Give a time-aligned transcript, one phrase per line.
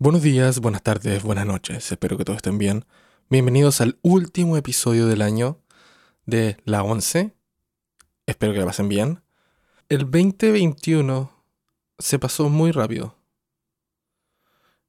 [0.00, 2.84] Buenos días, buenas tardes, buenas noches, espero que todos estén bien.
[3.30, 5.58] Bienvenidos al último episodio del año
[6.24, 7.34] de la 11.
[8.24, 9.22] Espero que la pasen bien.
[9.88, 11.32] El 2021
[11.98, 13.16] se pasó muy rápido.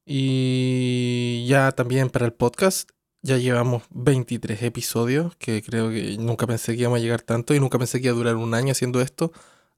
[0.06, 2.91] Y ya también para el podcast
[3.23, 7.60] ya llevamos 23 episodios, que creo que nunca pensé que íbamos a llegar tanto y
[7.60, 9.32] nunca pensé que iba a durar un año haciendo esto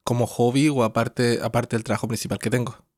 [0.04, 2.91] como hobby o aparte, aparte del trabajo principal que tengo.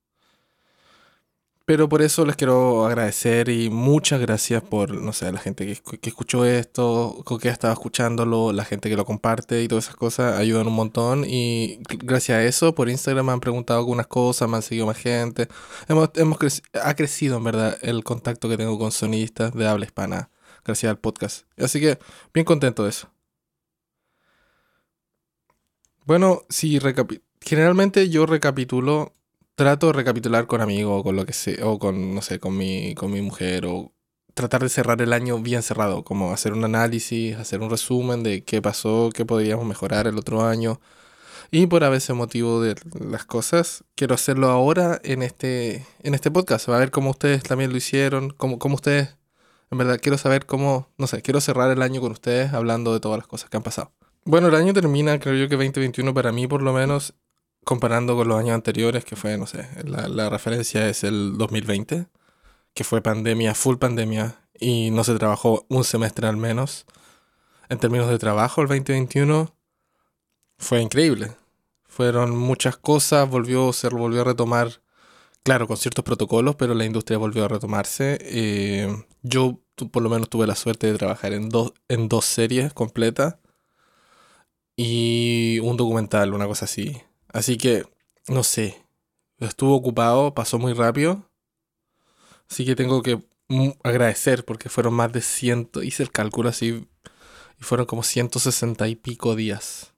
[1.65, 5.97] Pero por eso les quiero agradecer y muchas gracias por, no sé, la gente que,
[5.97, 10.37] que escuchó esto, que estaba escuchándolo, la gente que lo comparte y todas esas cosas
[10.37, 11.23] ayudan un montón.
[11.25, 14.97] Y gracias a eso, por Instagram me han preguntado algunas cosas, me han seguido más
[14.97, 15.47] gente.
[15.87, 16.37] Hemos, hemos
[16.73, 20.29] ha crecido, en verdad, el contacto que tengo con sonistas de habla hispana,
[20.65, 21.45] gracias al podcast.
[21.57, 21.97] Así que,
[22.33, 23.09] bien contento de eso.
[26.05, 26.79] Bueno, si
[27.39, 29.13] generalmente yo recapitulo
[29.55, 32.57] trato de recapitular con amigos o con lo que sea, o con, no sé, con
[32.57, 33.93] mi, con mi mujer, o
[34.33, 38.43] tratar de cerrar el año bien cerrado, como hacer un análisis, hacer un resumen de
[38.43, 40.79] qué pasó, qué podríamos mejorar el otro año.
[41.51, 46.31] Y por a veces motivo de las cosas, quiero hacerlo ahora en este, en este
[46.31, 46.67] podcast.
[46.69, 49.17] A ver cómo ustedes también lo hicieron, cómo, cómo ustedes,
[49.69, 52.99] en verdad, quiero saber cómo, no sé, quiero cerrar el año con ustedes hablando de
[52.99, 53.91] todas las cosas que han pasado.
[54.25, 57.13] Bueno, el año termina, creo yo que 2021 para mí por lo menos
[57.63, 62.07] comparando con los años anteriores, que fue, no sé, la, referencia es el 2020,
[62.73, 66.85] que fue pandemia, full pandemia, y no se trabajó un semestre al menos.
[67.69, 69.55] En términos de trabajo, el 2021
[70.57, 71.31] fue increíble.
[71.85, 74.81] Fueron muchas cosas, volvió, se volvió a retomar,
[75.43, 78.17] claro, con ciertos protocolos, pero la industria volvió a retomarse.
[78.21, 79.59] Eh, yo
[79.91, 83.37] por lo menos tuve la suerte de trabajar en dos, en dos series completas
[84.75, 87.01] y un documental, una cosa así.
[87.33, 87.83] Así que,
[88.27, 88.85] no sé,
[89.39, 91.29] estuvo ocupado, pasó muy rápido.
[92.49, 93.21] Así que tengo que
[93.83, 96.87] agradecer porque fueron más de ciento, hice el cálculo así,
[97.59, 99.93] y fueron como 160 y pico días.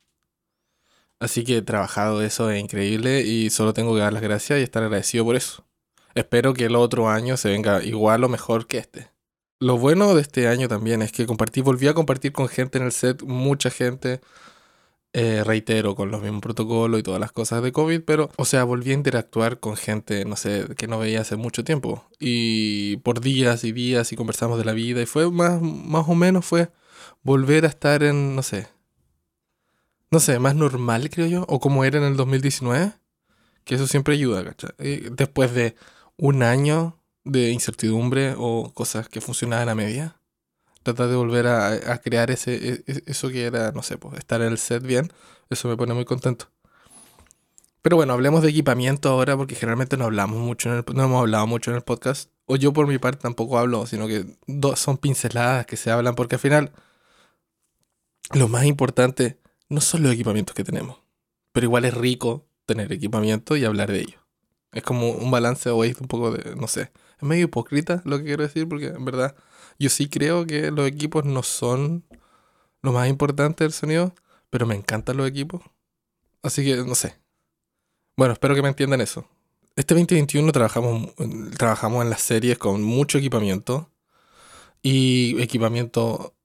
[1.20, 4.64] Así que he trabajado eso es increíble y solo tengo que dar las gracias y
[4.64, 5.66] estar agradecido por eso.
[6.14, 9.12] Espero que el otro año se venga igual o mejor que este.
[9.60, 12.86] Lo bueno de este año también es que compartí, volví a compartir con gente en
[12.86, 14.22] el set, mucha gente.
[15.18, 18.66] Eh, reitero, con los mismos protocolos y todas las cosas de COVID, pero, o sea,
[18.66, 22.04] volví a interactuar con gente, no sé, que no veía hace mucho tiempo.
[22.20, 26.16] Y por días y días y conversamos de la vida y fue más, más o
[26.16, 26.70] menos fue
[27.24, 28.68] volver a estar en, no sé,
[30.12, 32.92] no sé, más normal, creo yo, o como era en el 2019,
[33.64, 34.74] que eso siempre ayuda, ¿cachai?
[35.12, 35.76] Después de
[36.18, 40.20] un año de incertidumbre o cosas que funcionaban a media
[40.86, 44.42] tratar de volver a, crear ese, e, e, eso que era, no sé, pues, estar
[44.42, 45.12] en el set bien,
[45.50, 46.52] eso me pone muy contento.
[47.82, 51.22] Pero bueno, hablemos de equipamiento ahora porque generalmente no hablamos mucho en el, no hemos
[51.22, 52.32] hablado mucho en el podcast.
[52.46, 54.26] O yo por mi parte tampoco hablo, sino que
[54.76, 56.72] son pinceladas que se hablan porque al final
[58.34, 61.00] lo más importante no son los equipamientos que tenemos,
[61.52, 64.20] pero igual es rico tener equipamiento y hablar de ello.
[64.72, 68.26] Es como un balance o un poco de, no sé, es medio hipócrita lo que
[68.26, 69.36] quiero decir porque en verdad
[69.80, 72.06] yo sí creo que los equipos no son
[72.82, 74.14] lo más importante del sonido,
[74.50, 75.62] pero me encantan los equipos.
[76.44, 77.20] Así que no sé.
[78.18, 79.28] Bueno, espero que me entiendan eso.
[79.76, 81.14] Este 2021 trabajamos,
[81.58, 83.90] trabajamos en las series con mucho equipamiento.
[84.82, 86.36] Y equipamiento.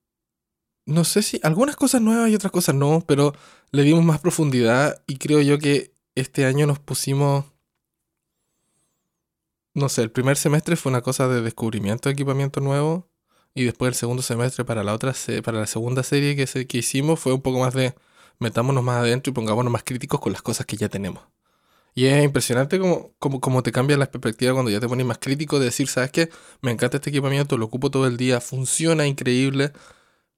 [0.85, 1.39] No sé si.
[1.43, 3.33] Algunas cosas nuevas y otras cosas no, pero
[3.71, 5.03] le dimos más profundidad.
[5.07, 7.45] Y creo yo que este año nos pusimos
[9.73, 13.10] no sé, el primer semestre fue una cosa de descubrimiento de equipamiento nuevo
[13.53, 15.13] y después el segundo semestre para la otra
[15.43, 17.95] para la segunda serie que, se, que hicimos fue un poco más de
[18.39, 21.23] metámonos más adentro y pongámonos más críticos con las cosas que ya tenemos.
[21.93, 25.59] Y es impresionante como, como, te cambia la perspectiva cuando ya te pones más crítico
[25.59, 26.29] de decir, ¿sabes qué?
[26.61, 29.73] Me encanta este equipamiento, lo ocupo todo el día, funciona increíble,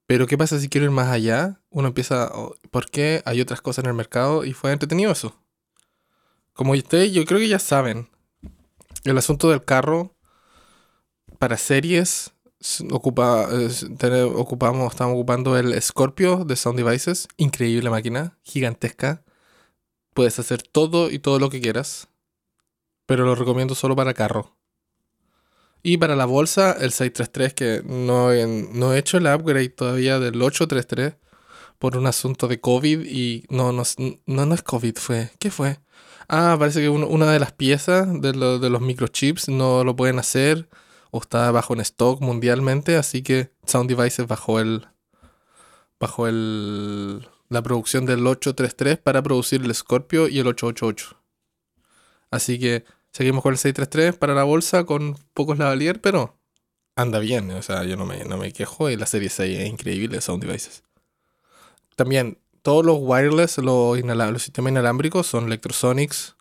[0.08, 1.62] pero ¿qué pasa si quiero ir más allá?
[1.70, 4.46] Uno empieza, oh, ¿por qué hay otras cosas en el mercado?
[4.46, 5.36] Y fue entretenido eso.
[6.54, 8.10] Como ustedes, yo creo que ya saben,
[9.04, 10.16] el asunto del carro
[11.40, 12.33] para series
[12.92, 13.50] ocupa,
[14.36, 17.28] ocupamos, estamos ocupando el Scorpio de Sound Devices.
[17.38, 19.24] Increíble máquina, gigantesca.
[20.14, 22.08] Puedes hacer todo y todo lo que quieras.
[23.06, 24.56] Pero lo recomiendo solo para carro.
[25.82, 28.30] Y para la bolsa, el 633, que no,
[28.74, 31.16] no he hecho el upgrade todavía del 833
[31.78, 33.84] por un asunto de COVID y no, no,
[34.26, 35.32] no, no es COVID, fue.
[35.40, 35.80] ¿Qué fue?
[36.30, 40.70] Ah, parece que una de las piezas de, de los microchips no lo pueden hacer
[41.14, 44.88] o está bajo en stock mundialmente, así que Sound Devices bajó el
[46.00, 51.16] bajó el la producción del 833 para producir el Scorpio y el 888.
[52.32, 52.84] Así que
[53.14, 56.36] Seguimos con el 633 para la bolsa con pocos lavalier, pero
[56.96, 57.52] anda bien.
[57.52, 60.44] O sea, yo no me, no me quejo y la serie 6 es increíble, Sound
[60.44, 60.84] Devices.
[61.96, 66.36] También, todos los wireless, los, los sistemas inalámbricos son Electrosonics,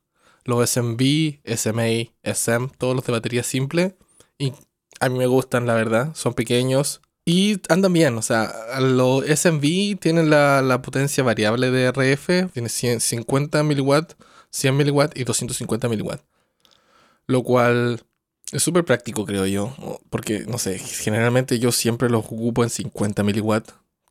[0.44, 3.94] los SMB, SMA, SM, todos los de batería simple.
[4.42, 4.52] Y
[4.98, 6.10] a mí me gustan, la verdad.
[6.16, 8.18] Son pequeños y andan bien.
[8.18, 14.00] O sea, los SMB tienen la, potencia variable de RF, tiene 50 mW,
[14.50, 16.10] 100 mW y 250 mW.
[17.28, 18.02] Lo cual
[18.50, 19.76] es súper práctico, creo yo.
[20.10, 23.58] Porque, no sé, generalmente yo siempre los ocupo en 50 mW.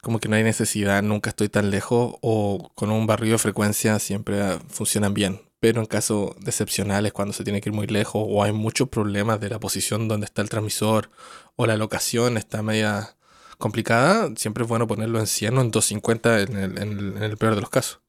[0.01, 2.15] Como que no hay necesidad, nunca estoy tan lejos.
[2.21, 5.41] O con un barrio de frecuencia siempre ah, funcionan bien.
[5.61, 9.39] Pero en casos excepcionales, cuando se tiene que ir muy lejos o hay muchos problemas
[9.39, 11.09] de la posición donde está el transmisor
[11.55, 13.15] o la locación está media
[13.57, 17.55] complicada, siempre es bueno ponerlo en 100 o en 250 en el, en el peor
[17.55, 18.01] de los casos.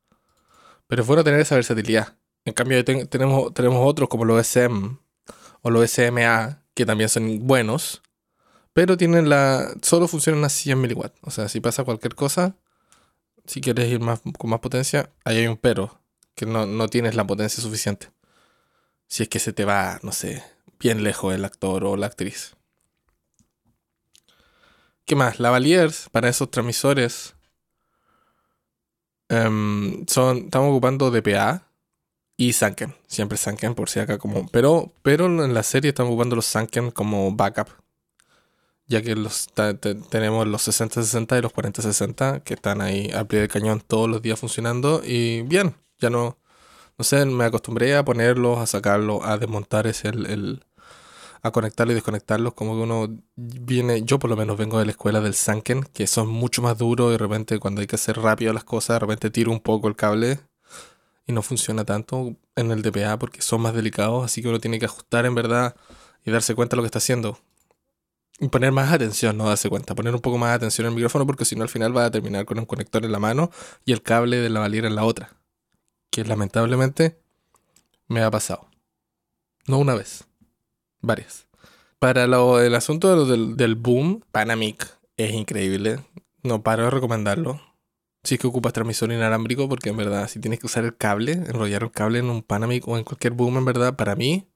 [0.88, 2.16] Pero es bueno tener esa versatilidad.
[2.44, 4.99] En cambio, tenemos, otros como los SM
[5.62, 8.02] o los SMA, que también son buenos,
[8.72, 9.72] pero tienen la.
[9.82, 11.06] solo funcionan a 100 mW.
[11.22, 12.56] O sea, si pasa cualquier cosa,
[13.46, 16.01] si quieres ir más, con más potencia, ahí hay un pero,
[16.34, 18.11] que no, no tienes la potencia suficiente.
[19.06, 20.43] Si es que se te va, no sé,
[20.79, 22.56] bien lejos el actor o la actriz.
[25.05, 25.40] ¿Qué más?
[25.40, 27.34] Lavaliers para esos transmisores.
[29.29, 31.73] Em, son, estamos ocupando DPA,
[32.37, 32.94] y Sanken.
[33.06, 34.49] Siempre Sanken por si acá como...
[34.49, 37.69] Pero, pero en la serie estamos ocupando los Sanken como backup.
[38.87, 39.49] Ya que los
[40.11, 44.23] tenemos los 60-60 y los 40-60 que están ahí al pie del cañón todos los
[44.23, 45.02] días funcionando.
[45.05, 46.38] Y bien, ya no...
[46.99, 50.62] No sé, me acostumbré a ponerlos, a sacarlos, a desmontar ese el,
[51.43, 52.54] a conectarlos y desconectarlos.
[52.54, 56.06] Como que uno viene, yo por lo menos vengo de la escuela del Sanken, que
[56.06, 59.00] son mucho más duros y de repente cuando hay que hacer rápido las cosas, de
[59.00, 60.40] repente tiro un poco el cable
[61.26, 64.78] y no funciona tanto en el DPA porque son más delicados, así que uno tiene
[64.78, 65.76] que ajustar en verdad
[66.25, 67.38] y darse cuenta de lo que está haciendo.
[68.40, 71.44] Y poner más atención, no darse cuenta, poner un poco más atención al micrófono porque
[71.44, 73.50] si no al final va a terminar con un conector en la mano
[73.84, 75.31] y el cable de la valiera en la otra.
[76.12, 77.19] Que lamentablemente
[78.06, 78.69] me ha pasado.
[79.67, 80.29] No una vez,
[81.00, 81.49] varias.
[81.99, 85.99] Para lo, el asunto del, del boom, Panamic es increíble.
[86.44, 87.61] No paro de recomendarlo
[88.25, 91.32] si es que ocupas transmisor inalámbrico, porque en verdad, si tienes que usar el cable,
[91.32, 94.49] enrollar el cable en un Panamic o en cualquier boom, en verdad, para mí,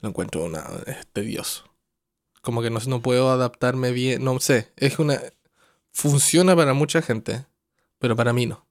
[0.00, 1.64] lo encuentro una, es tedioso.
[2.42, 5.20] Como que no, no puedo adaptarme bien, no sé, es una...
[5.90, 7.46] Funciona para mucha gente,
[7.98, 8.67] pero para mí no.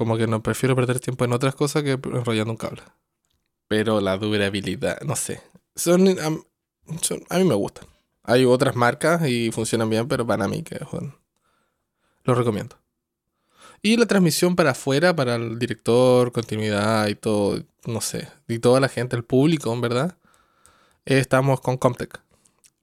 [0.00, 2.80] Como que no prefiero perder tiempo en otras cosas que enrollando un cable.
[3.68, 5.42] Pero la durabilidad, no sé.
[5.76, 6.08] Son,
[7.28, 7.84] a mí me gustan.
[8.22, 10.80] Hay otras marcas y funcionan bien, pero para mí que
[12.24, 12.76] lo recomiendo.
[13.82, 18.80] Y la transmisión para afuera, para el director, continuidad y todo, no sé, y toda
[18.80, 20.16] la gente, el público, verdad.
[21.04, 22.22] Estamos con Comtech.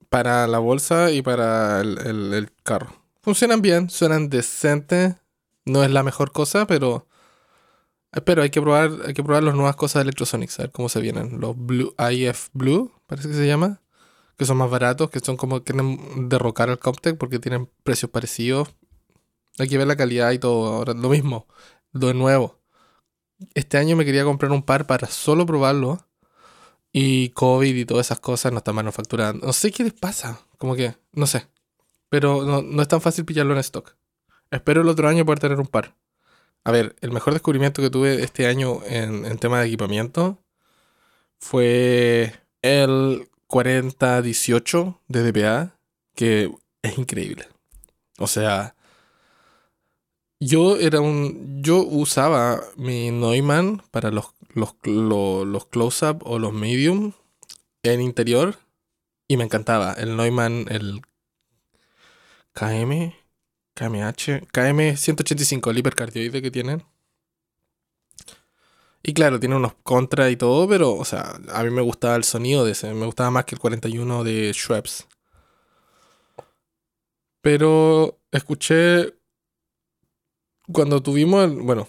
[0.08, 2.94] Para la bolsa y para el, carro.
[3.22, 5.16] Funcionan bien, suenan decentes.
[5.68, 7.06] No es la mejor cosa, pero.
[8.24, 10.88] Pero hay que probar, hay que probar las nuevas cosas de Electrosonics, a ver cómo
[10.88, 11.40] se vienen.
[11.40, 13.82] Los Blue, IF Blue, parece que se llama.
[14.38, 18.68] Que son más baratos, que son como quieren derrocar al Comtech porque tienen precios parecidos
[19.58, 20.72] hay que ver la calidad y todo.
[20.72, 21.46] Ahora, lo mismo,
[21.92, 22.60] de nuevo.
[23.54, 26.04] Este año me quería comprar un par para solo probarlo.
[26.90, 29.46] Y COVID y todas esas cosas no están manufacturando.
[29.46, 30.40] No sé qué les pasa.
[30.56, 31.46] Como que, no sé.
[32.08, 33.94] Pero no, es tan fácil pillarlo en stock.
[34.50, 35.94] Espero el otro año poder tener un par.
[36.64, 40.38] A ver, el mejor descubrimiento que tuve este año en, en tema de equipamiento
[41.38, 45.78] fue el 4018 de DPA,
[46.14, 46.52] que
[46.82, 47.48] es increíble.
[48.18, 48.74] O sea,
[50.40, 51.62] yo era un.
[51.62, 57.12] Yo usaba mi Neumann para los, los, los, close-up o los medium
[57.82, 58.56] en interior.
[59.26, 59.92] Y me encantaba.
[59.94, 61.02] El Neumann, el
[62.54, 63.14] KM,
[63.78, 66.82] KMH, KM185, el hipercardioide que tienen.
[69.04, 72.24] Y claro, tiene unos contra y todo, pero, o sea, a mí me gustaba el
[72.24, 72.92] sonido de ese.
[72.92, 75.06] Me gustaba más que el 41 de Schweppes.
[77.40, 79.14] Pero escuché
[80.72, 81.88] cuando tuvimos, bueno,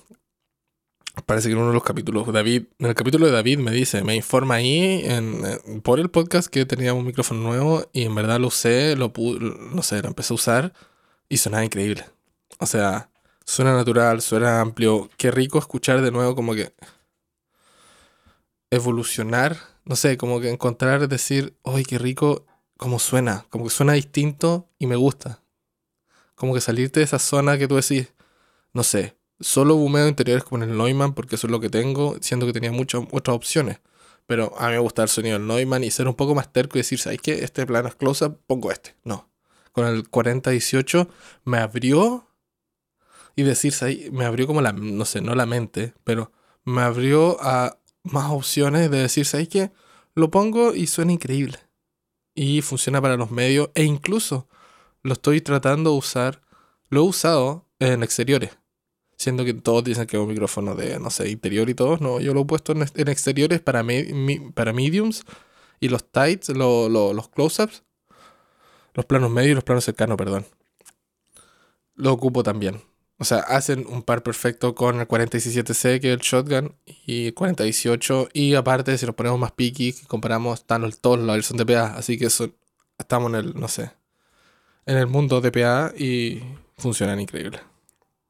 [1.25, 4.03] parece que en uno de los capítulos, David, en el capítulo de David me dice,
[4.03, 5.03] me informa ahí
[5.83, 9.81] por el podcast que tenía un micrófono nuevo y en verdad lo usé, lo no
[9.81, 10.73] sé, lo empecé a usar
[11.29, 12.05] y sonaba increíble.
[12.59, 13.09] O sea,
[13.45, 15.09] suena natural, suena amplio.
[15.17, 16.73] Qué rico escuchar de nuevo como que
[18.71, 22.45] evolucionar, no sé, como que encontrar, decir, ¡ay, qué rico!
[22.77, 25.43] Como suena, como que suena distinto y me gusta.
[26.35, 28.13] Como que salirte de esa zona que tú decís,
[28.73, 32.45] no sé, solo bumeo interiores con el Neumann porque eso es lo que tengo, siendo
[32.45, 33.79] que tenía muchas otras opciones.
[34.27, 36.77] Pero a mí me gusta el sonido del Neumann y ser un poco más terco
[36.77, 37.43] y decir, ¿sabes qué?
[37.43, 38.95] Este plano es close-up, pongo este.
[39.03, 39.28] No.
[39.79, 41.07] Con el 4018
[41.45, 42.27] me abrió
[43.37, 44.11] y decir, ¿sabes?
[44.11, 46.33] Me abrió como la, no sé, no la mente, pero
[46.65, 49.71] me abrió a más opciones de decir, ¿sabes qué?
[50.15, 51.59] Lo pongo y suena increíble.
[52.35, 54.49] Y funciona para los medios e incluso
[55.01, 56.41] lo estoy tratando de usar,
[56.89, 58.57] lo he usado en exteriores.
[59.15, 61.95] Siendo que todos dicen que es un micrófono de, no sé, interior y todo.
[61.99, 63.85] No, yo lo he puesto en, exteriores para,
[64.53, 65.23] para mediums
[65.79, 67.83] y los tights, los close-ups,
[68.93, 70.45] los planos medios y los planos cercanos, perdón.
[71.95, 72.81] Lo ocupo también.
[73.17, 77.33] O sea, hacen un par perfecto con el 4017C, que es el shotgun, y el
[77.33, 78.29] 4018.
[78.33, 81.95] Y aparte, si nos ponemos más picky, comparamos, están todos los son DPA.
[81.97, 82.51] Así que eso,
[82.97, 83.91] estamos en el, no sé,
[84.85, 86.41] en el mundo DPA y
[86.77, 87.59] funcionan increíble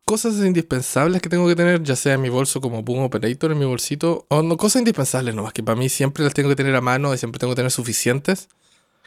[0.10, 3.60] cosas indispensables que tengo que tener, ya sea en mi bolso como Boom Operator, en
[3.60, 6.76] mi bolsito, o no, cosas indispensables nomás, que para mí siempre las tengo que tener
[6.76, 8.50] a mano y siempre tengo que tener suficientes,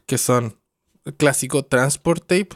[0.07, 0.57] que son
[1.17, 2.51] clásico Transport Tape,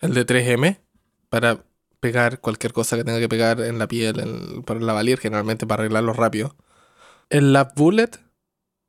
[0.00, 0.80] el de 3M,
[1.28, 1.64] para
[2.00, 5.66] pegar cualquier cosa que tenga que pegar en la piel, en, para el lavalier, generalmente
[5.66, 6.56] para arreglarlo rápido.
[7.28, 8.10] El Lab Bullet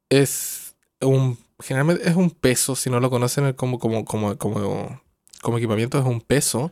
[0.09, 5.01] es un, generalmente es un peso, si no lo conocen como, como, como, como,
[5.41, 6.71] como equipamiento, es un peso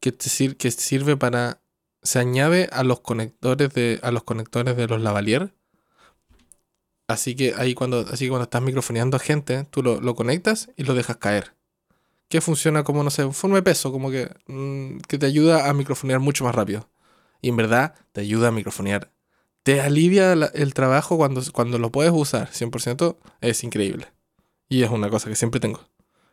[0.00, 0.12] que,
[0.56, 1.60] que sirve para.
[2.02, 3.98] Se añade a los conectores de.
[4.02, 5.54] a los conectores de los lavalier.
[7.06, 10.94] Así que ahí cuando, así cuando estás microfoneando a gente, tú lo, conectas y lo
[10.94, 11.54] dejas caer.
[12.28, 15.74] Que funciona como, no sé, forma de peso, como que, mm, que te ayuda a
[15.74, 16.88] microfonear mucho más rápido.
[17.42, 19.12] Y en verdad te ayuda a microfonear.
[19.62, 23.18] Te alivia el trabajo cuando, cuando lo puedes usar 100%.
[23.40, 24.08] Es increíble.
[24.68, 25.80] Y es una cosa que siempre tengo.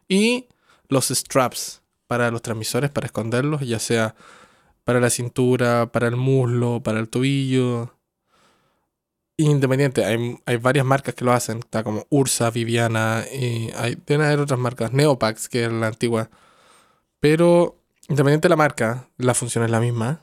[0.07, 0.47] Y
[0.89, 4.15] los straps para los transmisores, para esconderlos, ya sea
[4.83, 7.93] para la cintura, para el muslo, para el tobillo.
[9.38, 14.25] Independiente, hay, hay varias marcas que lo hacen, está como Ursa, Viviana, y hay, deben
[14.25, 16.29] haber otras marcas, Neopax, que es la antigua.
[17.19, 20.21] Pero independiente de la marca, la función es la misma.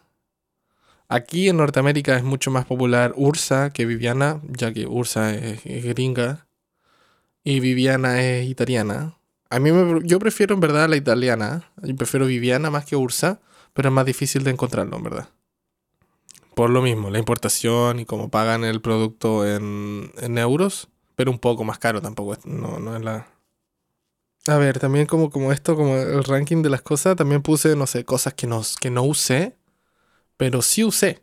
[1.09, 6.47] Aquí en Norteamérica es mucho más popular Ursa que Viviana, ya que Ursa es gringa
[7.43, 9.17] y Viviana es italiana.
[9.49, 11.71] A mí me, yo prefiero en verdad la italiana.
[11.83, 13.41] Yo prefiero Viviana más que Ursa,
[13.73, 15.29] pero es más difícil de encontrarlo, en verdad.
[16.59, 21.62] Por lo mismo, la importación y cómo pagan el producto en, euros, pero un poco
[21.62, 22.37] más caro tampoco.
[22.47, 23.29] No, no es la.
[24.49, 27.87] A ver, también como, como esto, como el ranking de las cosas, también puse, no
[27.87, 29.57] sé, cosas que no, que no usé,
[30.37, 31.23] pero sí usé.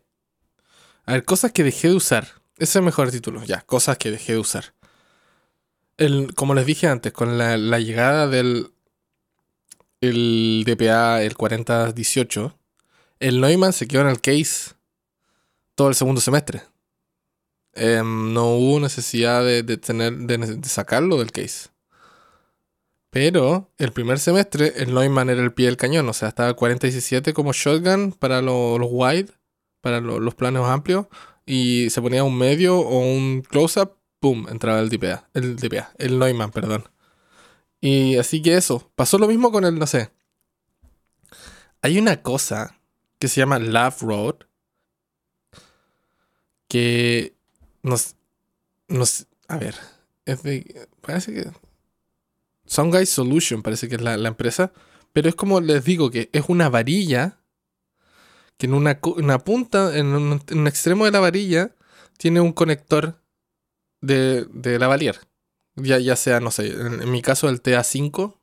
[1.06, 2.24] A ver, cosas que dejé de usar.
[2.54, 4.74] Ese es el mejor título, ya, cosas que dejé de usar
[6.36, 8.72] como les dije antes, con la, llegada del
[10.02, 12.58] el DPA, el 4018,
[13.20, 14.75] el Neumann se quedó en el case
[15.76, 16.64] todo el segundo semestre.
[17.74, 21.70] Em, no hubo necesidad de, tener, de, sacarlo del case.
[23.10, 26.56] Pero el primer semestre el Neumann era el pie del cañón, o sea, estaba el
[26.56, 29.32] 4017 como shotgun para los, wide,
[29.82, 31.08] para los planos amplios,
[31.46, 34.48] y se ponía un medio o un close-up ¡pum!
[34.50, 36.90] entraba el DPA, el DPA, el Neumann, perdón.
[37.80, 40.12] Y así que eso, pasó lo mismo con el, no sé.
[41.82, 42.80] Hay una cosa
[43.20, 44.36] que se llama Love Road
[46.68, 47.36] que
[47.84, 48.16] nos,
[48.88, 49.76] nos, a ver,
[50.26, 51.52] de, parece que
[52.66, 54.72] Guy Solution parece que es la, empresa,
[55.14, 57.40] pero es como les digo que es una varilla
[58.58, 61.76] que en una, punta, en un, en un extremo de la varilla,
[62.18, 63.22] tiene un conector
[64.02, 65.20] de, de Lavalier.
[65.76, 68.38] Ya, ya sea, no sé, en, mi caso el TA5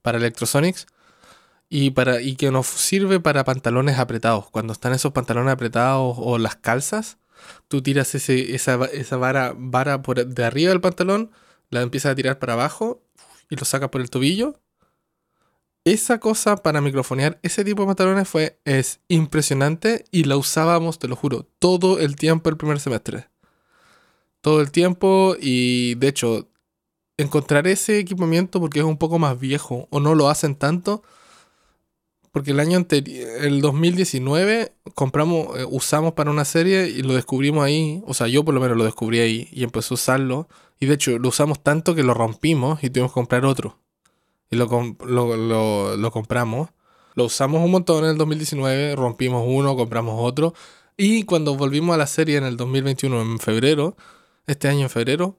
[0.00, 0.86] para Electrosonics.
[1.68, 4.50] Y, para, y que nos sirve para pantalones apretados.
[4.50, 7.16] Cuando están esos pantalones apretados o las calzas,
[7.68, 11.30] tú tiras ese, esa, esa vara, vara por de arriba del pantalón,
[11.70, 13.02] la empiezas a tirar para abajo
[13.50, 14.58] y lo sacas por el tobillo.
[15.84, 21.08] Esa cosa para microfonear ese tipo de pantalones fue es impresionante y la usábamos, te
[21.08, 23.32] lo juro, todo el tiempo el primer semestre
[24.42, 26.48] todo el tiempo y de hecho
[27.16, 31.02] encontrar ese equipamiento porque es un poco más viejo o no lo hacen tanto
[32.32, 37.62] porque el año anterior, el 2019, compramos, eh, usamos para una serie y lo descubrimos
[37.62, 38.02] ahí.
[38.06, 40.48] O sea, yo por lo menos lo descubrí ahí y empecé a usarlo.
[40.80, 43.78] Y de hecho, lo usamos tanto que lo rompimos y tuvimos que comprar otro.
[44.50, 44.66] Y lo,
[45.04, 46.70] lo, lo compramos.
[47.14, 50.54] Lo usamos un montón en el 2019, rompimos uno, compramos otro.
[50.96, 53.94] Y cuando volvimos a la serie en el 2021, en febrero,
[54.46, 55.38] este año en febrero,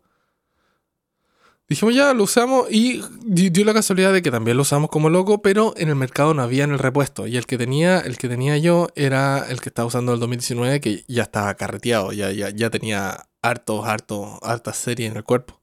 [1.70, 5.10] Dijimos ya, lo usamos y di- dio la casualidad de que también lo usamos como
[5.10, 7.26] loco, pero en el mercado no había en el repuesto.
[7.26, 10.82] Y el que tenía, el que tenía yo era el que estaba usando el 2019,
[10.82, 15.60] que ya estaba carreteado, ya, ya, ya tenía hartos, hartos, hartas series en el cuerpo.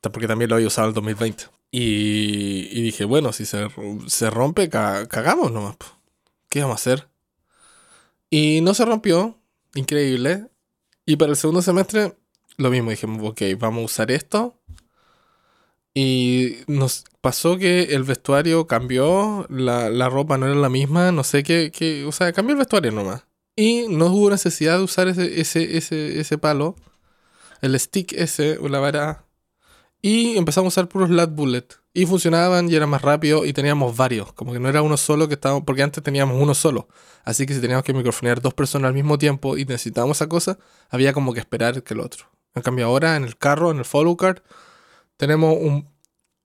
[0.00, 1.44] Porque también lo había usado el 2020.
[1.70, 3.68] Y, y dije, bueno, si se,
[4.08, 5.76] se rompe, ca- cagamos nomás.
[6.48, 7.08] ¿Qué vamos a hacer?
[8.30, 9.38] Y no se rompió,
[9.74, 10.48] increíble.
[11.06, 12.16] Y para el segundo semestre,
[12.56, 14.59] lo mismo, dijimos, ok, vamos a usar esto.
[15.94, 21.24] Y nos pasó que el vestuario cambió, la, la ropa no era la misma, no
[21.24, 23.24] sé qué, qué, o sea, cambió el vestuario nomás.
[23.56, 26.76] Y no hubo necesidad de usar ese, ese, ese, ese palo,
[27.60, 29.26] el stick ese, o la vara.
[30.02, 31.66] Y empezamos a usar puros lat bullet.
[31.92, 34.32] Y funcionaban y era más rápido y teníamos varios.
[34.32, 36.88] Como que no era uno solo que estábamos, porque antes teníamos uno solo.
[37.24, 40.58] Así que si teníamos que microfonear dos personas al mismo tiempo y necesitábamos esa cosa,
[40.88, 42.30] había como que esperar que el otro.
[42.54, 44.38] En cambio ahora en el carro, en el follow card,
[45.20, 45.86] tenemos un,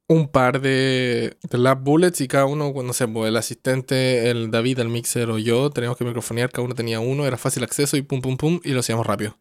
[0.10, 4.52] un par de, de lab bullets y cada uno, no sé, pues, el asistente, el
[4.52, 7.96] David, el mixer o yo, teníamos que microfonear, cada uno tenía uno, era fácil acceso
[7.96, 9.38] y pum pum pum y lo hacíamos rápido.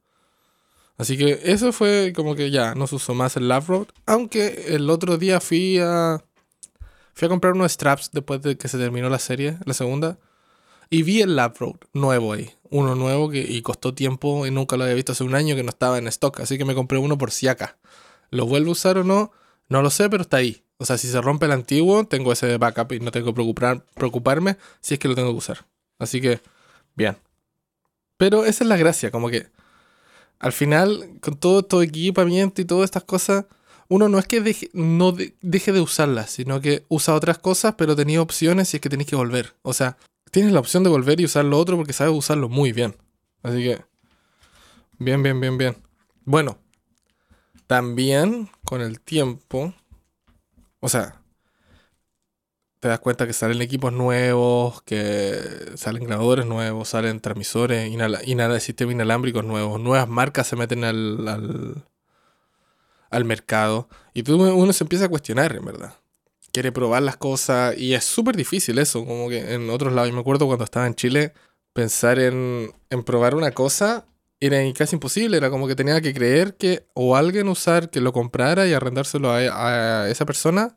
[0.99, 4.67] Así que eso fue como que ya no se usó más el Lab Road, aunque
[4.69, 6.23] el otro día fui a
[7.13, 10.21] fui a comprar unos straps después de que se terminó la serie, la segunda,
[10.91, 14.77] y vi el Lab Road nuevo ahí, uno nuevo que y costó tiempo y nunca
[14.77, 16.99] lo había visto hace un año que no estaba en stock, así que me compré
[16.99, 17.79] uno por si acá.
[18.35, 19.31] ¿Lo vuelvo a usar o no?
[19.69, 20.65] No lo sé, pero está ahí.
[20.79, 23.85] O sea, si se rompe el antiguo, tengo ese backup y no tengo que preocupar,
[23.95, 25.67] preocuparme si es que lo tengo que usar.
[25.99, 26.41] Así que,
[26.97, 27.17] bien.
[28.17, 29.47] Pero esa es la gracia, como que
[30.39, 33.47] al final, con todo este equipamiento y todas estas cosas,
[33.89, 37.75] uno no es que deje, no de- deje de usarlas, sino que usa otras cosas,
[37.79, 39.55] pero tenía opciones si es que tenéis que volver.
[39.63, 39.97] O sea,
[40.31, 42.97] tienes la opción de volver y usar lo otro porque sabes usarlo muy bien.
[43.43, 43.81] Así que,
[44.99, 45.77] bien, bien, bien, bien.
[46.25, 46.59] Bueno,
[47.67, 49.75] también con el tiempo,
[50.81, 51.21] o sea,
[52.85, 58.61] te das cuenta que salen equipos nuevos, que salen grabadores nuevos, salen transmisores, inhala, inhala,
[58.61, 61.87] sistemas inalámbricos nuevos, nuevas marcas se meten al,
[63.11, 65.95] al, mercado y tú, uno se empieza a cuestionar, en verdad.
[66.53, 70.11] Quiere probar las cosas y es súper difícil eso, como que en otros lados.
[70.11, 71.33] Yo me acuerdo cuando estaba en Chile,
[71.73, 74.05] pensar en, en probar una cosa
[74.47, 78.13] era casi imposible, era como que tenía que creer que o alguien usar que lo
[78.13, 80.77] comprara y arrendárselo a, esa persona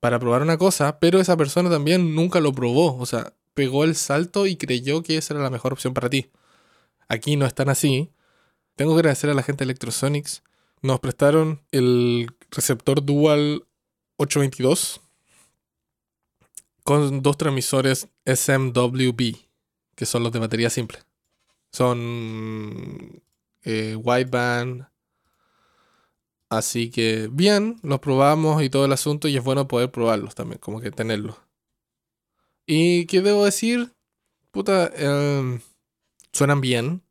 [0.00, 3.94] para probar una cosa, pero esa persona también nunca lo probó, o sea, pegó el
[3.96, 6.30] salto y creyó que esa era la mejor opción para ti.
[7.08, 8.10] Aquí no es tan así.
[8.76, 10.42] Tengo que agradecer a la gente de Electrosonics.
[10.82, 13.64] Nos prestaron el receptor Dual
[14.16, 15.00] 822
[16.84, 19.36] con dos transmisores SMWB,
[19.94, 21.00] que son los de batería simple.
[21.72, 23.22] Son
[23.64, 24.86] eh, wideband,
[26.50, 30.58] Así que bien, los probamos y todo el asunto y es bueno poder probarlos también,
[30.60, 31.36] como que tenerlos.
[32.66, 33.92] ¿Y qué debo decir?
[34.52, 35.60] Puta, em,
[36.32, 37.02] suenan bien.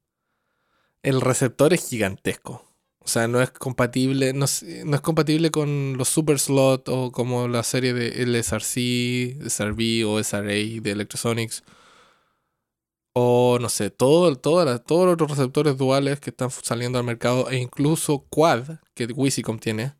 [1.03, 2.65] El receptor es gigantesco.
[2.99, 4.63] O sea, no es compatible, no, es-
[5.01, 10.91] compatible con los Super Slot o como la serie de LSRC, SRB o SRA de
[10.91, 11.63] Electrosonics.
[13.13, 17.49] O no sé, todo, todo todos los otros receptores duales que están saliendo al mercado
[17.49, 19.95] e incluso Quad, que Wisicom tiene.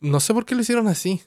[0.00, 1.22] No sé por qué lo hicieron así.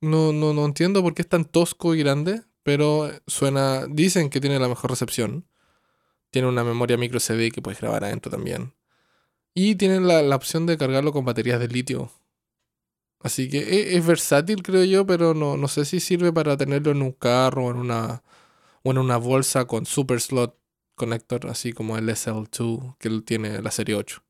[0.00, 3.86] No, no, no entiendo por qué es tan tosco y grande, pero suena.
[3.88, 5.46] Dicen que tiene la mejor recepción.
[6.30, 8.74] Tiene una memoria micro CD que puedes grabar adentro también.
[9.54, 12.12] Y tiene la, la opción de cargarlo con baterías de litio.
[13.20, 16.92] Así que e- es, versátil, creo yo, pero no, no sé si sirve para tenerlo
[16.92, 18.22] en un carro o en una,
[18.82, 20.58] o en una bolsa con super slot
[20.94, 24.22] connector, así como el SL2 que tiene la serie 8.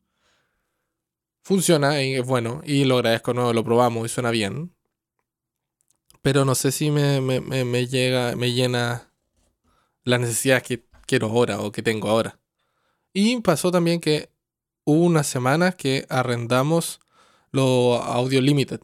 [1.43, 4.75] Funciona y es bueno, y lo agradezco, no, lo probamos y suena bien.
[6.23, 9.13] Pero no sé si me, me, me, me llega, me llena
[10.05, 12.39] las necesidades que quiero ahora o que tengo ahora.
[13.13, 14.31] Y pasó también que
[14.85, 17.01] hubo unas semanas que arrendamos
[17.51, 18.81] lo Audio Limited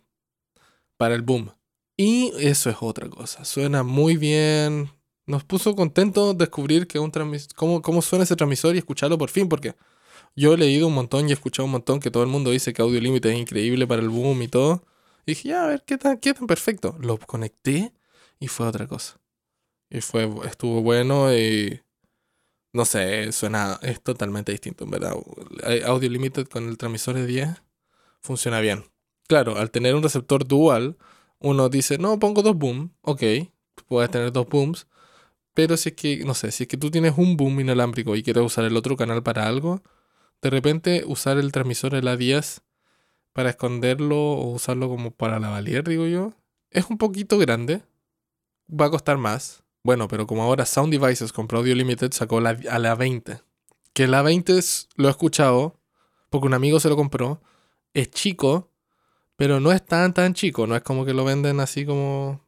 [0.97, 1.53] para el boom.
[1.97, 3.45] Y eso es otra cosa.
[3.45, 4.91] Suena muy bien.
[5.27, 9.31] Nos puso contentos descubrir que un transmis cómo, cómo suena ese transmisor y escucharlo por
[9.31, 9.75] fin, porque
[10.37, 12.73] yo he leído un montón y he escuchado un montón que todo el mundo dice
[12.73, 14.85] que Audio Limited es increíble para el boom y todo.
[15.27, 16.97] Dije, ya, a ver, ¿qué tan, qué tan perfecto?
[17.01, 17.93] Lo conecté
[18.39, 19.19] y fue otra cosa.
[19.89, 21.81] Y fue, estuvo bueno y
[22.75, 25.15] no sé, suena, es totalmente distinto, en verdad.
[25.87, 27.63] Audio Limited con el transmisor de 10
[28.21, 28.85] funciona bien.
[29.29, 30.99] Claro, al tener un receptor dual,
[31.39, 33.23] uno dice, no, pongo dos boom, ok,
[33.87, 34.89] puedes tener dos booms,
[35.55, 38.23] pero si es que, no sé, si es que tú tienes un boom inalámbrico y
[38.23, 39.83] quieres usar el otro canal para algo,
[40.43, 42.63] de repente usar el transmisor de la 10
[43.33, 46.35] para esconderlo o usarlo como para lavalier, digo yo.
[46.71, 47.83] Es un poquito grande.
[48.69, 49.63] Va a costar más.
[49.83, 53.41] Bueno, pero como ahora Sound Devices compró Audio Limited, sacó la, a la 20.
[53.93, 55.81] Que la 20 es, lo he escuchado
[56.31, 57.41] porque un amigo se lo compró.
[57.93, 58.73] Es chico,
[59.37, 60.67] pero no es tan, tan chico.
[60.67, 62.41] No es como que lo venden así como.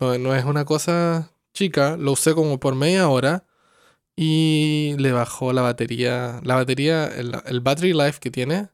[0.00, 1.96] No, no es una cosa chica.
[1.96, 3.44] Lo usé como por media hora
[4.16, 6.40] y le bajó la batería.
[6.44, 8.70] La batería, el, el battery life que tiene,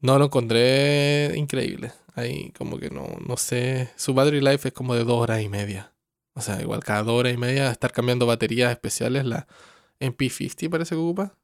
[0.00, 1.92] no lo encontré increíble.
[2.14, 3.90] Ahí como que no, no sé.
[3.96, 5.94] Su battery life es como de dos horas y media.
[6.34, 9.48] O sea, igual cada dos horas y media estar cambiando baterías especiales, la
[10.00, 11.36] MP50 parece que ocupa.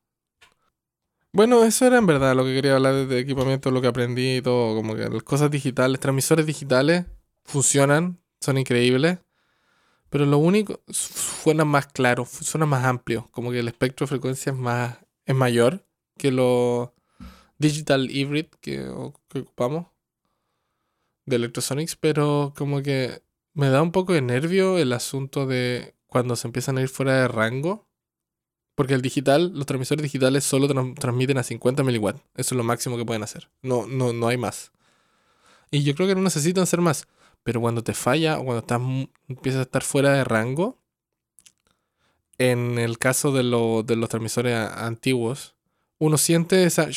[1.33, 4.43] Bueno, eso era en verdad lo que quería hablar de equipamiento, lo que aprendí y
[4.43, 4.77] todo.
[4.77, 7.07] Como que las cosas digitales, transmisores digitales
[7.43, 9.19] funcionan, son increíbles.
[10.15, 13.29] Pero lo único, suena más claro, suena más amplio.
[13.33, 15.85] Como que el espectro de frecuencia es más, es mayor
[16.17, 16.91] que los
[17.59, 19.87] digital hybrid que, ocupamos
[21.27, 21.97] de Electrosonics.
[21.97, 23.23] Pero como que
[23.55, 27.15] me da un poco de nervio el asunto de cuando se empiezan a ir fuera
[27.15, 27.89] de rango.
[28.77, 32.21] Porque el digital, los transmisores digitales solo transmiten a 50 miliwatts.
[32.37, 33.51] Eso es lo máximo que pueden hacer.
[33.63, 34.71] No, no, no hay más.
[35.73, 37.09] Y yo creo que no necesitan ser más.
[37.45, 38.81] Pero cuando te falla o cuando estás,
[39.29, 40.79] empiezas a estar fuera de rango,
[42.39, 45.55] en el caso de, de los transmisores antiguos,
[45.99, 46.89] uno siente esa...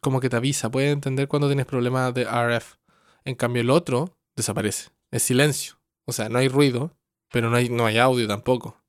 [0.00, 2.78] como que te avisa, puede entender cuando tienes problemas de RF.
[3.24, 5.78] En cambio el otro desaparece es silencio.
[6.04, 6.96] O sea, no hay ruido,
[7.30, 8.82] pero no hay, no hay audio tampoco.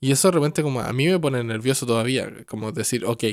[0.00, 3.24] Y eso de repente como a mí me pone nervioso todavía, como decir, ok,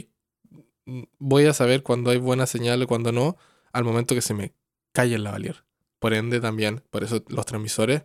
[1.20, 3.38] voy a saber cuándo hay buena señal y cuándo no,
[3.72, 4.54] al momento que se me
[4.92, 5.64] calle el lavalier.
[6.00, 8.04] Por ende también, por eso los transmisores,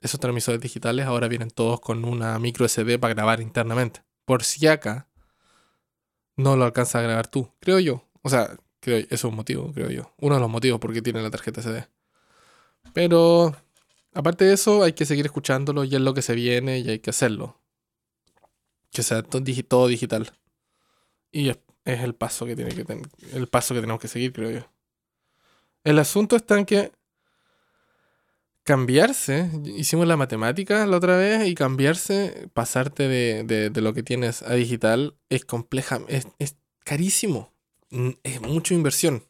[0.00, 4.02] esos transmisores digitales ahora vienen todos con una micro SD para grabar internamente.
[4.24, 5.08] Por si acá
[6.36, 8.08] no lo alcanza a grabar tú, creo yo.
[8.22, 10.12] O sea, creo, eso es un motivo, creo yo.
[10.18, 11.88] Uno de los motivos por qué tiene la tarjeta SD.
[12.92, 13.56] Pero
[14.12, 16.98] aparte de eso, hay que seguir escuchándolo y es lo que se viene y hay
[17.00, 17.60] que hacerlo.
[18.90, 20.32] Que sea todo digital.
[21.32, 22.84] Y es, el paso que tiene que
[23.32, 24.73] el paso que tenemos que seguir, creo yo.
[25.84, 26.92] El asunto está en que
[28.64, 34.54] cambiarse, hicimos la matemática la otra vez y cambiarse, pasarte de, lo que tienes a
[34.54, 37.52] digital es compleja, es, es carísimo,
[37.90, 39.24] mm, es mucha inversión.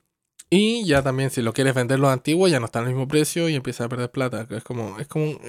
[0.51, 3.49] Y ya también si lo quieres vender los antiguos ya no está al mismo precio
[3.49, 4.47] y empieza a perder plata.
[4.51, 5.41] Es como, es como,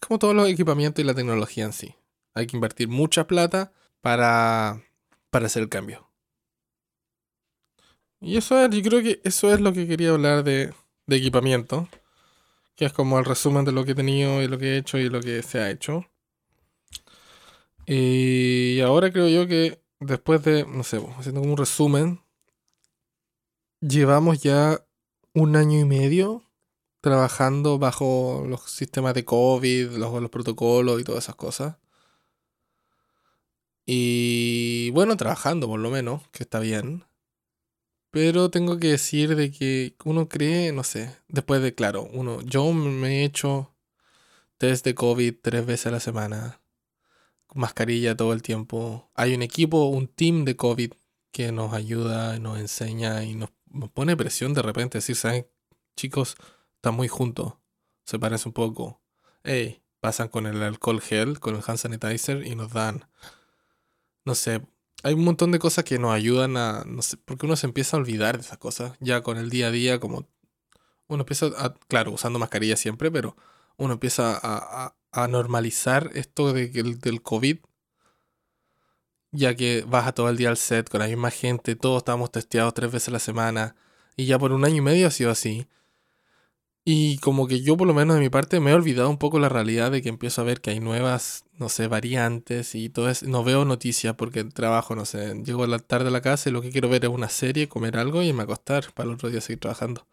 [0.00, 1.94] como todos los equipamientos y la tecnología en sí.
[2.34, 4.82] Hay que invertir mucha plata para,
[5.30, 6.10] para hacer el cambio.
[8.24, 10.72] Y eso es, yo creo que eso es lo que quería hablar de,
[11.06, 11.88] de equipamiento.
[12.76, 14.98] Que es como el resumen de lo que he tenido y lo que he hecho
[14.98, 16.06] y lo que se ha hecho.
[17.86, 22.24] Y ahora creo yo que después de, no sé, haciendo como un resumen
[23.86, 24.82] Llevamos ya
[25.34, 26.42] un año y medio
[27.02, 31.76] trabajando bajo los sistemas de COVID, los, los protocolos y todas esas cosas.
[33.84, 37.04] Y bueno, trabajando por lo menos, que está bien.
[38.14, 42.72] Pero tengo que decir de que uno cree, no sé, después de, claro, uno, yo
[42.72, 43.74] me he hecho
[44.56, 46.60] test de COVID tres veces a la semana,
[47.54, 49.10] mascarilla todo el tiempo.
[49.14, 50.92] Hay un equipo, un team de COVID
[51.32, 55.48] que nos ayuda, nos enseña y nos me pone presión de repente decir, ¿saben?
[55.96, 56.36] Chicos,
[56.76, 57.54] están muy juntos.
[58.04, 59.02] Se parecen un poco.
[59.42, 63.08] Ey, pasan con el alcohol gel, con el hand sanitizer y nos dan.
[64.24, 64.62] No sé.
[65.04, 66.84] Hay un montón de cosas que nos ayudan a.
[66.84, 68.94] No sé, porque uno se empieza a olvidar de esas cosas.
[69.00, 70.26] Ya con el día a día, como.
[71.06, 71.50] Uno empieza.
[71.86, 73.36] Claro, usando mascarilla siempre, pero
[73.76, 77.58] uno empieza a, a, normalizar esto de, del COVID
[79.34, 82.30] ya que vas a todo el día al set con la misma gente, todos estamos
[82.30, 83.76] testeados tres veces a la semana,
[84.16, 85.66] y ya por un año y medio ha sido así.
[86.86, 89.38] Y como que yo por lo menos de mi parte me he olvidado un poco
[89.38, 93.08] la realidad de que empiezo a ver que hay nuevas, no sé, variantes y todo
[93.08, 93.26] eso.
[93.26, 96.52] No veo noticias porque trabajo, no sé, llego a la tarde a la casa y
[96.52, 99.30] lo que quiero ver es una serie, comer algo y me acostar para el otro
[99.30, 100.06] día seguir trabajando.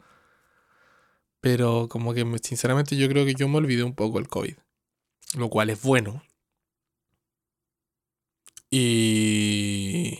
[1.42, 4.56] Pero como que sinceramente yo creo que yo me olvidé un poco el COVID.
[5.38, 6.24] Lo cual es bueno,
[8.72, 10.18] y.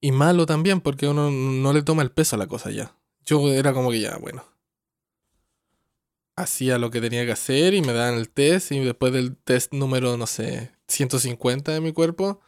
[0.00, 2.94] Y malo también, porque uno no le toma el peso a la cosa ya.
[3.24, 4.44] Yo era como que ya, bueno.
[6.36, 8.72] Hacía lo que tenía que hacer y me daban el test.
[8.72, 12.40] Y después del test número, no sé, 150 de mi cuerpo,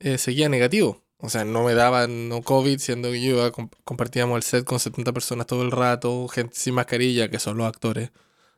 [0.00, 1.02] eh, seguía negativo.
[1.18, 3.52] O sea, no me daban no COVID, siendo que yo iba,
[3.84, 7.66] compartíamos el set con 70 personas todo el rato, gente sin mascarilla, que son los
[7.68, 8.10] actores,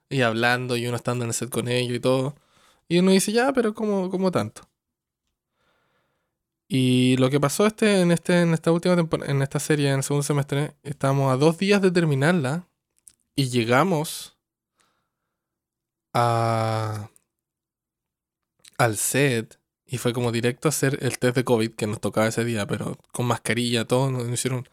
[0.08, 2.36] y hablando y uno estando en el set con ellos y todo.
[2.88, 4.62] Y uno dice, ya, pero ¿cómo, cómo tanto?
[6.68, 8.96] Y lo que pasó este, en, este, en esta última
[9.26, 12.66] en esta serie, en el segundo semestre, estábamos a dos días de terminarla
[13.36, 14.36] y llegamos
[16.12, 17.10] a,
[18.78, 22.28] al set y fue como directo a hacer el test de COVID que nos tocaba
[22.28, 24.68] ese día, pero con mascarilla, todo, nos hicieron,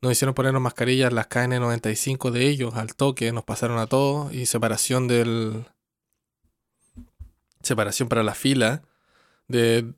[0.00, 4.46] nos hicieron ponernos mascarillas las KN95 de ellos al toque, nos pasaron a todos y
[4.46, 5.66] separación del...
[7.62, 8.82] Separación para la fila
[9.48, 9.94] de,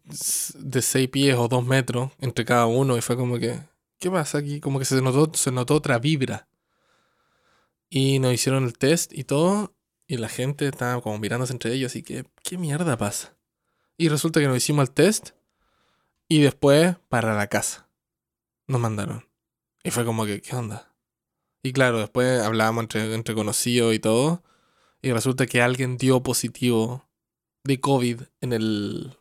[0.54, 3.60] de 6 pies o 2 metros entre cada uno y fue como que,
[3.98, 4.60] ¿qué pasa aquí?
[4.60, 6.46] Como que se notó, se notó otra vibra.
[7.88, 11.96] Y nos hicieron el test y todo y la gente estaba como mirándose entre ellos
[11.96, 13.36] y que, ¿qué mierda pasa?
[13.96, 15.30] Y resulta que nos hicimos el test
[16.28, 17.88] y después para la casa.
[18.66, 19.28] Nos mandaron.
[19.82, 20.92] Y fue como que, ¿qué onda?
[21.62, 24.42] Y claro, después hablábamos entre, entre conocidos y todo.
[25.02, 27.08] Y resulta que alguien dio positivo
[27.64, 29.18] de COVID en el...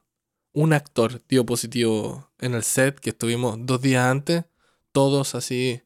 [0.54, 4.46] Un actor dio positivo en el set que estuvimos dos días antes.
[4.92, 5.82] Todos así.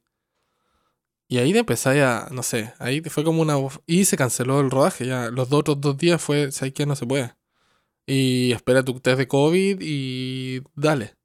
[1.29, 3.55] Y ahí empecé a, no sé, ahí fue como una...
[3.85, 5.29] Y se canceló el rodaje ya.
[5.29, 6.85] Los dos otros dos días fue, ¿sabes qué?
[6.85, 7.33] No se puede
[8.09, 11.15] y espera tu test de COVID y dale.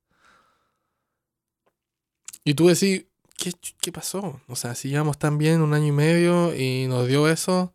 [2.45, 3.07] Y tú decís,
[3.39, 4.41] ¿qué, ¿qué, pasó?
[4.49, 7.73] O sea, si llevamos tan bien un año y medio y nos dio eso.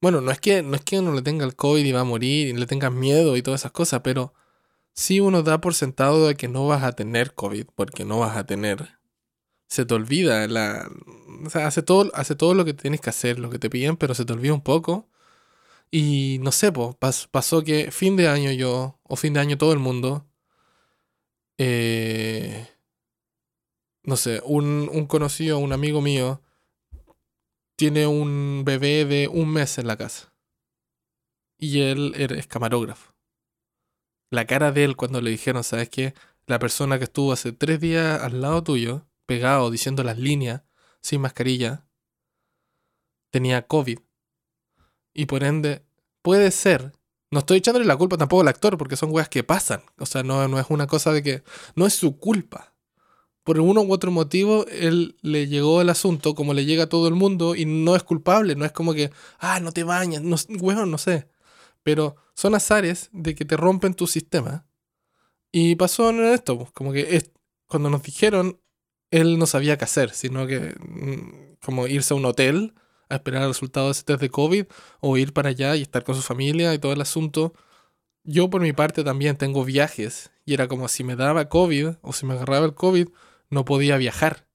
[0.00, 2.04] Bueno, no es que no es que uno le tenga el COVID y va a
[2.04, 4.34] morir y le tengas miedo y todas esas cosas, pero
[4.94, 8.36] sí uno da por sentado de que no vas a tener COVID, porque no vas
[8.36, 8.98] a tener.
[9.72, 10.90] Se te olvida la.
[11.54, 14.26] Hace todo, hace todo lo que tienes que hacer, lo que te piden, pero se
[14.26, 15.08] te olvida un poco.
[15.90, 16.94] Y no sé, pues,
[17.30, 20.26] pasó que fin de año yo, o fin de año todo el mundo,
[21.56, 22.68] eh,
[24.02, 26.42] no sé, un, un conocido, un amigo mío,
[27.76, 30.34] tiene un bebé de un mes en la casa.
[31.58, 33.14] Y él es camarógrafo.
[34.30, 36.12] La cara de él cuando le dijeron, ¿sabes qué?
[36.46, 40.62] La persona que estuvo hace tres días al lado tuyo, pegado, diciendo las líneas,
[41.00, 41.86] sin mascarilla,
[43.30, 43.98] tenía COVID
[45.14, 45.84] y por ende,
[46.22, 46.92] puede ser.
[47.30, 49.82] No estoy echándole la culpa tampoco al actor, porque son weas que pasan.
[49.98, 51.42] O sea, no, no es una cosa de que.
[51.74, 52.74] No es su culpa.
[53.44, 57.08] Por uno u otro motivo, él le llegó el asunto como le llega a todo
[57.08, 58.54] el mundo y no es culpable.
[58.54, 60.22] No es como que, ah, no te bañas.
[60.22, 61.28] No, weón, no sé.
[61.82, 64.66] Pero son azares de que te rompen tu sistema.
[65.50, 67.30] Y pasó en esto, pues, como que es,
[67.66, 68.60] cuando nos dijeron,
[69.12, 72.74] él no sabía qué hacer, sino que mm, como irse a un hotel
[73.08, 74.64] a esperar el resultado de ese test de COVID
[75.00, 77.52] o ir para allá y estar con su familia y todo el asunto.
[78.24, 82.12] Yo por mi parte también tengo viajes y era como si me daba COVID o
[82.12, 83.08] si me agarraba el COVID
[83.50, 84.46] no podía viajar.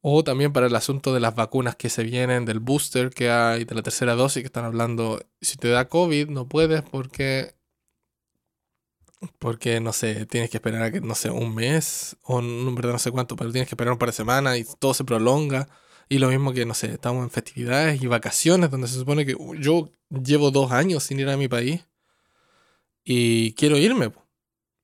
[0.00, 3.64] O también para el asunto de las vacunas que se vienen, del booster que hay,
[3.64, 5.20] de la tercera dosis que están hablando.
[5.40, 7.54] Si te da COVID no puedes porque
[9.38, 12.98] porque, no sé, tienes que esperar a no sé, un mes o en verdad no
[12.98, 15.68] sé cuánto, pero tienes que esperar un par de semanas y todo se prolonga.
[16.08, 19.36] Y lo mismo que, no sé, estamos en festividades y vacaciones donde se supone que
[19.58, 21.86] yo llevo dos años sin ir a mi país
[23.04, 24.12] y quiero irme.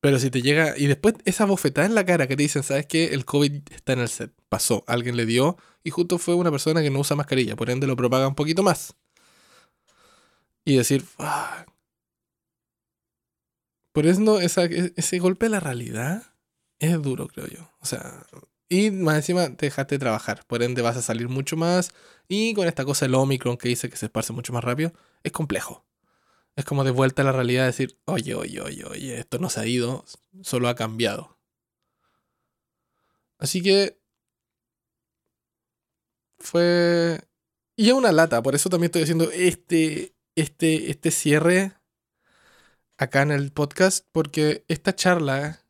[0.01, 2.87] Pero si te llega y después esa bofetada en la cara que te dicen, ¿sabes
[2.87, 3.07] qué?
[3.07, 4.33] El COVID está en el set.
[4.48, 7.87] Pasó, alguien le dio y justo fue una persona que no usa mascarilla, por ende
[7.87, 8.94] lo propaga un poquito más.
[10.64, 11.05] Y decir,
[13.98, 16.22] por eso esa, e, ese golpe a la realidad
[16.78, 17.68] es duro, creo yo.
[17.80, 18.24] O sea,
[18.68, 21.90] y más encima te dejaste trabajar, por ende vas a salir mucho más.
[22.28, 24.92] Y con esta cosa del Omicron que dice que se esparce mucho más rápido,
[25.24, 25.84] es complejo.
[26.54, 29.62] Es como de vuelta a la realidad decir, oye, oye, oye, oye, esto no se
[29.62, 30.04] ha ido,
[30.42, 31.37] solo ha cambiado.
[33.37, 33.98] Así que
[36.38, 37.20] fue...
[37.74, 41.77] Y es una lata, por eso también estoy haciendo este, este, este cierre
[42.98, 45.61] acá en el podcast, porque esta charla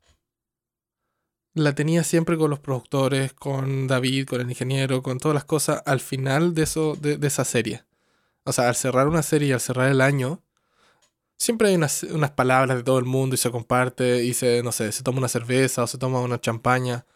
[1.55, 5.83] la tenía siempre con los productores, con David, con el ingeniero, con todas las cosas
[5.87, 7.85] al final de, eso, de, esa serie.
[8.45, 10.43] O sea, al cerrar una serie y al cerrar el año,
[11.37, 14.73] siempre hay unas, unas, palabras de todo el mundo y se comparte y se, no
[14.73, 17.07] sé, se toma una cerveza o se toma una champaña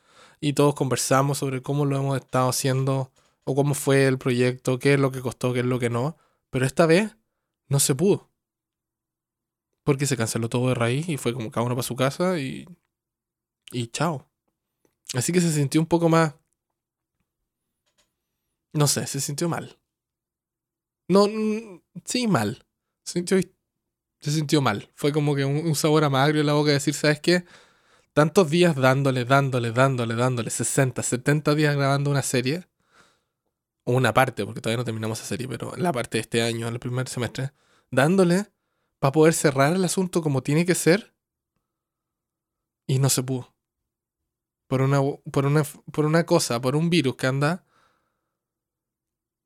[0.40, 3.12] y todos conversamos sobre cómo lo hemos estado haciendo
[3.44, 6.16] o cómo fue el proyecto, qué es lo que costó, qué es lo que no.
[6.50, 7.16] Pero esta vez
[7.68, 8.31] no se pudo.
[9.84, 12.66] Porque se canceló todo de raíz y fue como cada uno para su casa y...
[13.70, 14.28] Y chao.
[15.14, 16.34] Así que se sintió un poco más...
[18.72, 19.78] No sé, se sintió mal.
[21.08, 21.26] No,
[22.04, 22.64] sí, mal.
[23.04, 23.38] Se sintió,
[24.20, 24.90] se sintió mal.
[24.94, 27.44] Fue como que un, sabor amargo en la boca de decir, ¿sabes qué?
[28.14, 32.68] Tantos días dándole, dándole, dándole, dándole, 60, 70 días grabando una serie.
[33.84, 36.78] Una parte, porque todavía no terminamos esa serie, pero la parte de este año, el
[36.78, 37.52] primer semestre.
[37.90, 38.51] Dándole
[39.02, 41.12] para poder cerrar el asunto como tiene que ser
[42.86, 43.52] Y no se pudo.
[44.68, 45.00] Por una,
[45.32, 47.66] por una, por una cosa, por un virus que anda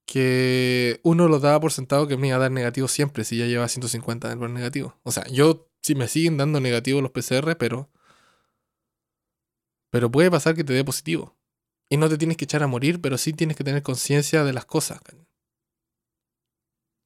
[0.06, 3.46] que uno lo daba por sentado que me iba a dar negativo siempre si ya
[3.46, 5.00] lleva 150 del negativo.
[5.04, 7.88] O sea, yo sí me siguen dando negativo los PCR, pero
[9.88, 11.34] pero puede pasar que te dé positivo.
[11.88, 14.52] Y no te tienes que echar a morir, pero sí tienes que tener conciencia de
[14.52, 15.00] las cosas.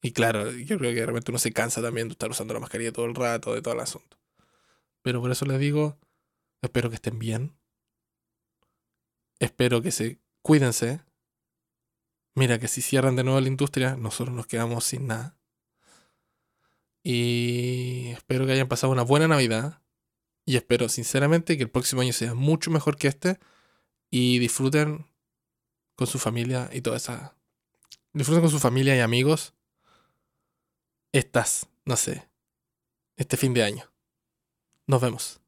[0.01, 2.59] Y claro, yo creo que de repente uno se cansa también de estar usando la
[2.59, 4.17] mascarilla todo el rato, de todo el asunto.
[5.03, 5.99] Pero por eso les digo,
[6.61, 7.55] espero que estén bien.
[9.39, 11.01] Espero que se cuídense.
[12.33, 15.35] Mira que si cierran de nuevo la industria, nosotros nos quedamos sin nada.
[17.03, 19.81] Y espero que hayan pasado una buena Navidad.
[20.45, 23.39] Y espero sinceramente que el próximo año sea mucho mejor que este.
[24.09, 25.05] Y disfruten
[25.95, 27.35] con su familia y toda esa...
[28.13, 29.53] Disfruten con su familia y amigos.
[31.13, 32.29] Estas, no sé,
[33.17, 33.91] este fin de año.
[34.87, 35.40] Nos vemos.